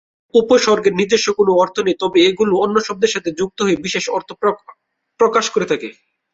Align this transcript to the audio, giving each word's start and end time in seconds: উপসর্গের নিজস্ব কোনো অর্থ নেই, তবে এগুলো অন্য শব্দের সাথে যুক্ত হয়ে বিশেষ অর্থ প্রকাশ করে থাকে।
উপসর্গের 0.33 0.93
নিজস্ব 0.99 1.27
কোনো 1.39 1.51
অর্থ 1.63 1.75
নেই, 1.79 1.97
তবে 2.01 2.17
এগুলো 2.29 2.53
অন্য 2.63 2.75
শব্দের 2.87 3.13
সাথে 3.15 3.29
যুক্ত 3.39 3.57
হয়ে 3.63 3.83
বিশেষ 3.85 4.05
অর্থ 4.17 4.29
প্রকাশ 5.19 5.45
করে 5.53 5.65
থাকে। 5.71 5.87